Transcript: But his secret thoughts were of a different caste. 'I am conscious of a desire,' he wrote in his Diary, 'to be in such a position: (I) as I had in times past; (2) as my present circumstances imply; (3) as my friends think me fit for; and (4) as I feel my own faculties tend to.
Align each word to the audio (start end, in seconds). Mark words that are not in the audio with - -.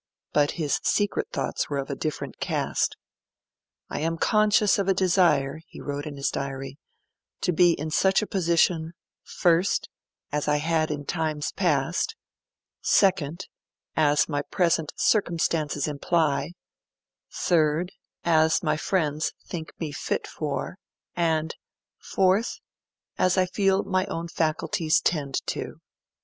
But 0.33 0.53
his 0.57 0.79
secret 0.81 1.27
thoughts 1.31 1.69
were 1.69 1.77
of 1.77 1.91
a 1.91 1.95
different 1.95 2.39
caste. 2.39 2.97
'I 3.91 3.99
am 3.99 4.17
conscious 4.17 4.79
of 4.79 4.87
a 4.87 4.95
desire,' 4.95 5.61
he 5.67 5.79
wrote 5.79 6.07
in 6.07 6.17
his 6.17 6.31
Diary, 6.31 6.79
'to 7.41 7.51
be 7.51 7.73
in 7.73 7.91
such 7.91 8.23
a 8.23 8.25
position: 8.25 8.93
(I) 9.45 9.61
as 10.31 10.47
I 10.47 10.55
had 10.55 10.89
in 10.89 11.05
times 11.05 11.51
past; 11.51 12.15
(2) 12.81 13.11
as 13.95 14.27
my 14.27 14.41
present 14.41 14.91
circumstances 14.95 15.87
imply; 15.87 16.53
(3) 17.31 17.85
as 18.23 18.63
my 18.63 18.77
friends 18.77 19.33
think 19.45 19.71
me 19.79 19.91
fit 19.91 20.25
for; 20.25 20.79
and 21.15 21.55
(4) 21.99 22.41
as 23.19 23.37
I 23.37 23.45
feel 23.45 23.83
my 23.83 24.07
own 24.07 24.27
faculties 24.29 24.99
tend 24.99 25.45
to. 25.45 25.79